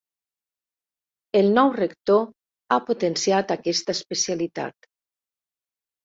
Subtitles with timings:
[1.41, 2.23] El nou rector
[2.75, 4.89] ha potenciat aquesta especialitat.